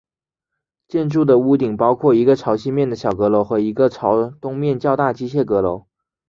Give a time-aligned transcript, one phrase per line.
[0.87, 5.85] 建筑的屋顶包括一个朝西面的小阁楼和一个朝东面较大机械阁楼。